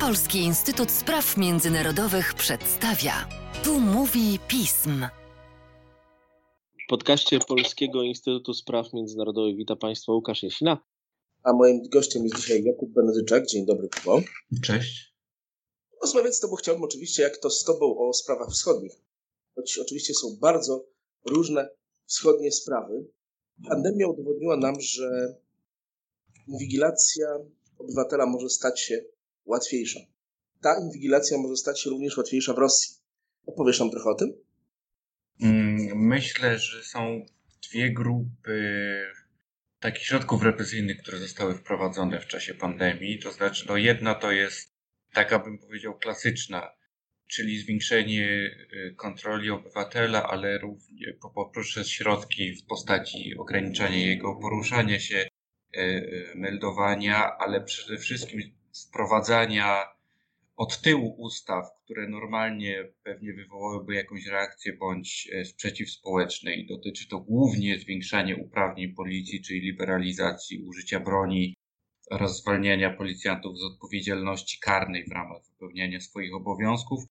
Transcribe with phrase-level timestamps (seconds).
[0.00, 3.28] Polski Instytut Spraw Międzynarodowych przedstawia.
[3.64, 5.06] Tu mówi pism.
[6.84, 10.78] W podcaście Polskiego Instytutu Spraw Międzynarodowych wita Państwa Łukasz Jasina.
[11.42, 13.46] A moim gościem jest dzisiaj Jakub Benedyczak.
[13.46, 14.20] Dzień dobry, Kubo.
[14.62, 15.14] Cześć.
[16.02, 18.92] Rozmawiać z Tobą chciałbym oczywiście, jak to z Tobą, o sprawach wschodnich.
[19.54, 20.84] Choć oczywiście są bardzo
[21.26, 21.68] różne
[22.06, 23.06] wschodnie sprawy.
[23.68, 25.34] Pandemia udowodniła nam, że
[26.48, 27.26] inwigilacja
[27.78, 29.04] obywatela może stać się
[29.44, 30.00] łatwiejsza.
[30.60, 32.96] Ta inwigilacja może stać się również łatwiejsza w Rosji.
[33.46, 34.32] Opowiesz nam trochę o tym?
[35.42, 37.26] Mm, myślę, że są
[37.70, 38.60] dwie grupy
[39.80, 43.18] takich środków represyjnych, które zostały wprowadzone w czasie pandemii.
[43.18, 44.74] To znaczy, no jedna to jest
[45.12, 46.72] taka, bym powiedział, klasyczna,
[47.26, 48.26] czyli zwiększenie
[48.72, 55.16] y, kontroli obywatela, ale również poprzez środki w postaci ograniczania jego poruszania się,
[55.76, 58.40] y, y, meldowania, ale przede wszystkim
[58.88, 59.84] wprowadzania
[60.56, 67.08] od tyłu ustaw, które normalnie pewnie wywołałyby jakąś reakcję bądź e, sprzeciw społeczny i dotyczy
[67.08, 71.54] to głównie zwiększania uprawnień policji, czyli liberalizacji użycia broni
[72.10, 77.04] oraz zwalniania policjantów z odpowiedzialności karnej w ramach wypełniania swoich obowiązków.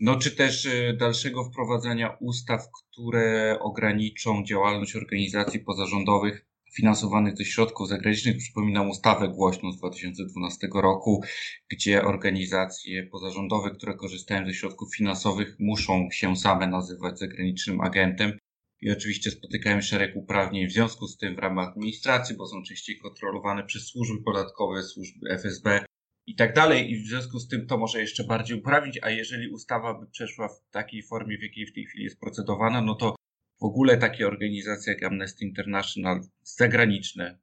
[0.00, 7.88] No, czy też e, dalszego wprowadzania ustaw, które ograniczą działalność organizacji pozarządowych finansowanych ze środków
[7.88, 8.36] zagranicznych.
[8.36, 11.22] Przypominam ustawę głośną z 2012 roku,
[11.70, 18.38] gdzie organizacje pozarządowe, które korzystają ze środków finansowych, muszą się same nazywać zagranicznym agentem.
[18.80, 22.98] I oczywiście spotykają szereg uprawnień w związku z tym w ramach administracji, bo są częściej
[22.98, 25.84] kontrolowane przez służby podatkowe, służby FSB
[26.26, 26.90] i tak dalej.
[26.90, 30.48] I w związku z tym to może jeszcze bardziej uprawić, a jeżeli ustawa by przeszła
[30.48, 33.16] w takiej formie, w jakiej w tej chwili jest procedowana, no to
[33.60, 37.38] w ogóle takie organizacje jak Amnesty International zagraniczne,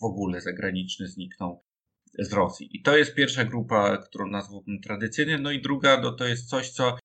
[0.00, 1.60] w ogóle zagraniczne znikną
[2.18, 2.68] z Rosji.
[2.72, 5.38] I to jest pierwsza grupa, którą nazwałbym tradycyjnie.
[5.38, 6.98] No i druga no to jest coś, co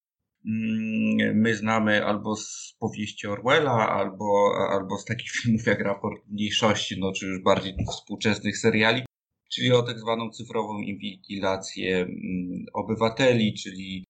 [0.45, 6.99] mm, my znamy albo z powieści Orwella, albo, albo z takich filmów jak Raport Mniejszości,
[6.99, 9.05] no czy już bardziej współczesnych seriali,
[9.51, 14.05] czyli o tak zwaną cyfrową inwigilację mm, obywateli, czyli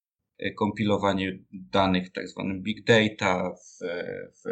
[0.51, 3.85] kompilowanie danych w tak zwanym big data, w,
[4.35, 4.51] w,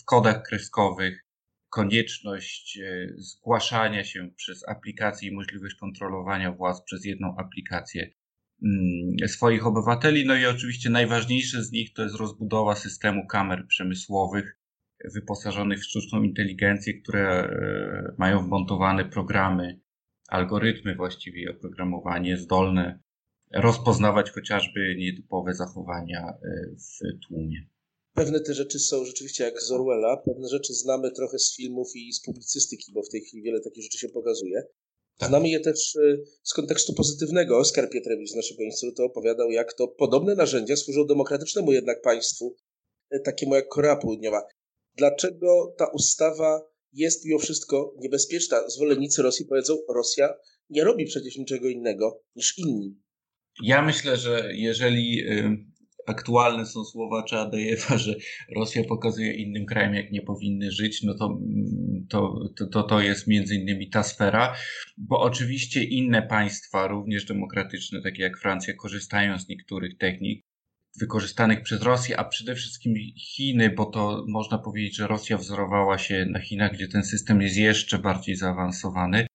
[0.00, 1.24] w kodach kreskowych,
[1.72, 8.10] konieczność e, zgłaszania się przez aplikację i możliwość kontrolowania władz przez jedną aplikację
[8.62, 10.26] mm, swoich obywateli.
[10.26, 14.58] No i oczywiście najważniejsze z nich to jest rozbudowa systemu kamer przemysłowych
[15.14, 19.80] wyposażonych w sztuczną inteligencję, które e, mają wmontowane programy,
[20.28, 23.00] algorytmy właściwie oprogramowanie zdolne
[23.54, 27.68] rozpoznawać chociażby nietypowe zachowania e, w tłumie.
[28.14, 32.12] Pewne te rzeczy są rzeczywiście jak z Orwella, pewne rzeczy znamy trochę z filmów i
[32.12, 34.62] z publicystyki, bo w tej chwili wiele takich rzeczy się pokazuje.
[35.18, 35.28] Tak.
[35.28, 37.58] Znamy je też e, z kontekstu pozytywnego.
[37.58, 42.56] Oskar Pietrewicz z naszego instytutu opowiadał, jak to podobne narzędzia służą demokratycznemu jednak państwu,
[43.10, 44.42] e, takiemu jak Korea Południowa.
[44.96, 48.68] Dlaczego ta ustawa jest mimo wszystko niebezpieczna?
[48.68, 50.34] Zwolennicy Rosji powiedzą, Rosja
[50.70, 52.96] nie robi przecież niczego innego niż inni.
[53.62, 55.72] Ja myślę, że jeżeli y,
[56.06, 58.14] aktualne są słowa Czadejewa, że
[58.56, 63.26] Rosja pokazuje innym krajom, jak nie powinny żyć, no to, mm, to, to, to jest
[63.26, 64.54] między innymi ta sfera,
[64.96, 70.44] bo oczywiście inne państwa, również demokratyczne, takie jak Francja, korzystają z niektórych technik
[71.00, 76.26] wykorzystanych przez Rosję, a przede wszystkim Chiny, bo to można powiedzieć, że Rosja wzorowała się
[76.30, 79.26] na Chinach, gdzie ten system jest jeszcze bardziej zaawansowany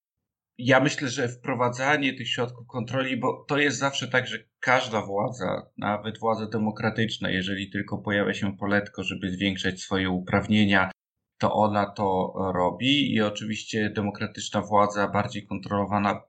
[0.57, 5.69] ja myślę, że wprowadzanie tych środków kontroli, bo to jest zawsze tak, że każda władza,
[5.77, 10.91] nawet władza demokratyczna, jeżeli tylko pojawia się poletko, żeby zwiększać swoje uprawnienia,
[11.37, 16.21] to ona to robi i oczywiście demokratyczna władza bardziej kontrolowana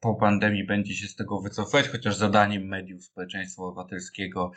[0.00, 4.52] po pandemii będzie się z tego wycofać, chociaż zadaniem mediów społeczeństwa obywatelskiego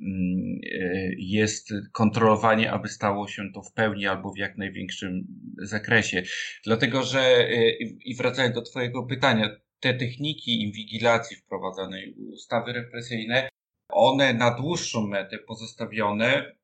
[0.00, 5.26] mm, e, jest kontrolowanie, aby stało się to w pełni albo w jak największym
[5.58, 6.22] zakresie.
[6.64, 7.70] Dlatego, że e,
[8.04, 13.48] i wracając do Twojego pytania, te techniki inwigilacji wprowadzanej, ustawy represyjne,
[13.88, 16.56] one na dłuższą metę pozostawione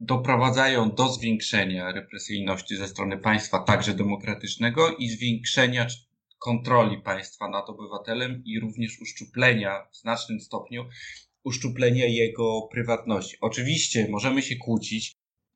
[0.00, 5.86] doprowadzają do zwiększenia represyjności ze strony państwa, także demokratycznego i zwiększenia
[6.44, 10.84] kontroli państwa nad obywatelem i również uszczuplenia w znacznym stopniu
[11.44, 13.36] uszczuplenia jego prywatności.
[13.40, 15.12] Oczywiście możemy się kłócić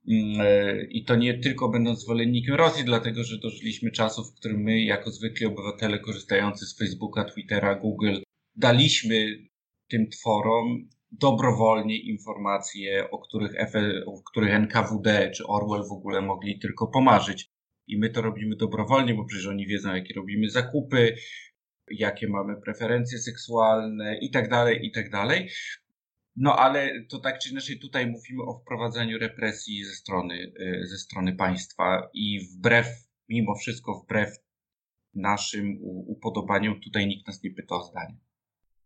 [0.09, 4.61] mm, e, i to nie tylko będąc zwolennikiem Rosji, dlatego że dożyliśmy czasów, w którym
[4.61, 8.17] my, jako zwykli obywatele korzystający z Facebooka, Twittera, Google,
[8.57, 9.39] daliśmy
[9.89, 13.53] tym tworom dobrowolnie informacje, o których,
[14.07, 17.49] o których NKWD czy Orwell w ogóle mogli tylko pomarzyć
[17.89, 21.15] i my to robimy dobrowolnie, bo przecież oni wiedzą, jakie robimy zakupy,
[21.91, 25.49] jakie mamy preferencje seksualne i tak dalej, i tak dalej.
[26.37, 30.99] No ale to tak czy inaczej tutaj mówimy o wprowadzaniu represji ze strony, y, ze
[30.99, 32.87] strony państwa i wbrew,
[33.29, 34.31] mimo wszystko wbrew
[35.15, 38.19] naszym upodobaniom, tutaj nikt nas nie pyta o zdanie.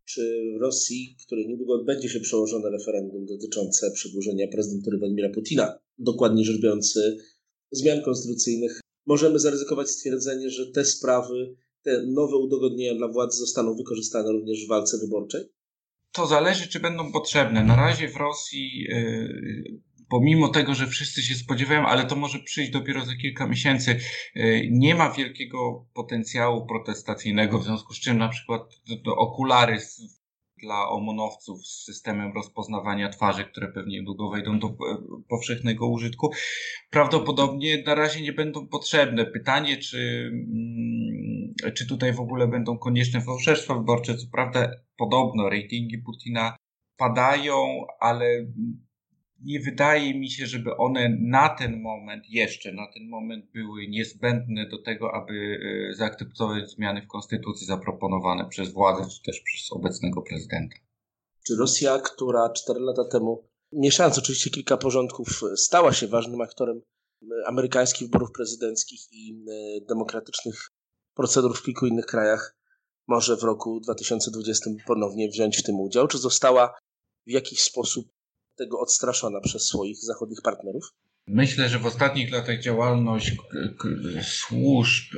[0.04, 0.20] Czy
[0.58, 6.60] w Rosji, której niedługo odbędzie się przełożone referendum dotyczące przedłużenia prezydentury Władimira Putina, dokładnie rzecz
[6.62, 6.98] biorąc
[7.72, 14.32] zmian konstytucyjnych, możemy zaryzykować stwierdzenie, że te sprawy, te nowe udogodnienia dla władzy zostaną wykorzystane
[14.32, 15.40] również w walce wyborczej?
[16.12, 17.64] To zależy, czy będą potrzebne.
[17.64, 22.70] Na razie w Rosji, yy, pomimo tego, że wszyscy się spodziewają, ale to może przyjść
[22.70, 24.00] dopiero za kilka miesięcy,
[24.34, 28.62] yy, nie ma wielkiego potencjału protestacyjnego, w związku z czym na przykład
[29.16, 29.80] okulary
[30.62, 34.76] dla omonowców z systemem rozpoznawania twarzy, które pewnie niedługo wejdą do
[35.28, 36.30] powszechnego użytku,
[36.90, 39.26] prawdopodobnie na razie nie będą potrzebne.
[39.26, 44.16] Pytanie, czy, mm, czy tutaj w ogóle będą konieczne fałszerstwa wyborcze.
[44.16, 46.56] Co prawda, podobno ratingi Putina
[46.96, 48.46] padają, ale
[49.44, 54.68] nie wydaje mi się, żeby one na ten moment, jeszcze na ten moment były niezbędne
[54.68, 55.58] do tego, aby
[55.90, 60.76] e, zaakceptować zmiany w konstytucji zaproponowane przez władzę, czy też przez obecnego prezydenta.
[61.46, 66.82] Czy Rosja, która cztery lata temu, mieszając oczywiście kilka porządków, stała się ważnym aktorem
[67.22, 70.68] e, amerykańskich wyborów prezydenckich i e, demokratycznych
[71.14, 72.56] procedur w kilku innych krajach,
[73.08, 76.08] może w roku 2020 ponownie wziąć w tym udział?
[76.08, 76.74] Czy została
[77.26, 78.06] w jakiś sposób
[78.56, 80.84] tego odstraszona przez swoich zachodnich partnerów?
[81.26, 83.36] Myślę, że w ostatnich latach działalność
[84.22, 85.14] służb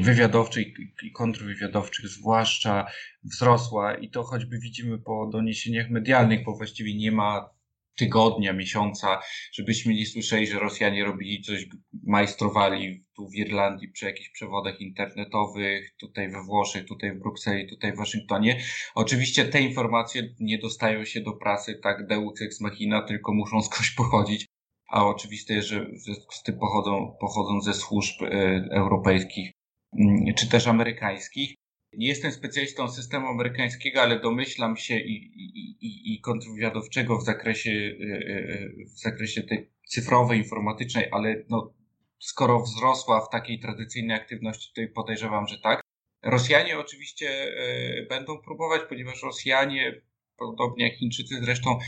[0.00, 0.66] wywiadowczych
[1.02, 2.86] i kontrwywiadowczych zwłaszcza
[3.24, 7.50] wzrosła i to choćby widzimy po doniesieniach medialnych, bo właściwie nie ma
[7.96, 9.20] tygodnia, miesiąca,
[9.52, 11.66] żebyśmy nie słyszeli, że Rosjanie robili coś,
[12.02, 17.92] majstrowali tu w Irlandii przy jakichś przewodach internetowych, tutaj we Włoszech, tutaj w Brukseli, tutaj
[17.92, 18.60] w Waszyngtonie.
[18.94, 23.90] Oczywiście te informacje nie dostają się do prasy tak deus ex machina, tylko muszą skądś
[23.90, 24.46] pochodzić,
[24.88, 25.86] a oczywiste jest, że
[26.32, 28.26] z tym pochodzą, pochodzą ze służb y,
[28.70, 29.52] europejskich
[30.28, 31.54] y, czy też amerykańskich.
[31.96, 35.14] Nie jestem specjalistą systemu amerykańskiego, ale domyślam się i,
[35.80, 41.74] i, i, kontrwywiadowczego w zakresie, e, e, w zakresie tej cyfrowej, informatycznej, ale no,
[42.18, 45.80] skoro wzrosła w takiej tradycyjnej aktywności, to podejrzewam, że tak.
[46.22, 50.02] Rosjanie oczywiście e, będą próbować, ponieważ Rosjanie,
[50.36, 51.78] podobnie jak Chińczycy zresztą,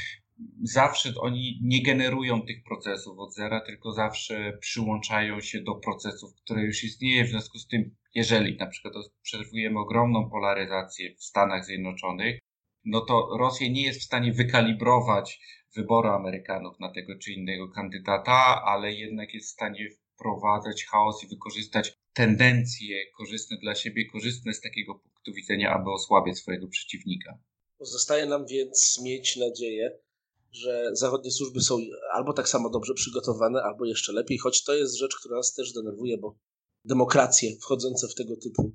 [0.62, 6.62] zawsze oni nie generują tych procesów od zera, tylko zawsze przyłączają się do procesów, które
[6.62, 7.24] już istnieje.
[7.24, 12.38] W związku z tym, jeżeli na przykład obserwujemy ogromną polaryzację w Stanach Zjednoczonych,
[12.84, 15.40] no to Rosja nie jest w stanie wykalibrować
[15.74, 21.28] wyboru Amerykanów na tego czy innego kandydata, ale jednak jest w stanie wprowadzać chaos i
[21.28, 27.38] wykorzystać tendencje korzystne dla siebie, korzystne z takiego punktu widzenia, aby osłabiać swojego przeciwnika.
[27.78, 29.98] Pozostaje nam więc mieć nadzieję,
[30.52, 31.78] że zachodnie służby są
[32.14, 35.72] albo tak samo dobrze przygotowane, albo jeszcze lepiej, choć to jest rzecz, która nas też
[35.72, 36.36] denerwuje, bo
[36.86, 38.72] demokracje wchodzące w tego typu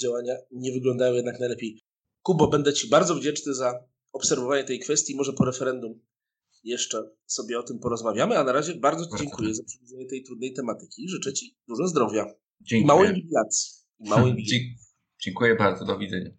[0.00, 1.80] działania nie wyglądają jednak najlepiej.
[2.22, 5.16] Kubo, będę Ci bardzo wdzięczny za obserwowanie tej kwestii.
[5.16, 6.00] Może po referendum
[6.64, 10.52] jeszcze sobie o tym porozmawiamy, a na razie bardzo Ci dziękuję za przybliżenie tej trudnej
[10.52, 11.08] tematyki.
[11.08, 12.26] Życzę Ci dużo zdrowia
[12.60, 12.84] dziękuję.
[14.00, 14.80] i małej inwigilacji.
[15.22, 16.30] Dziękuję bardzo, do widzenia.